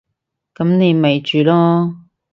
[0.55, 1.95] 噉你咪住囉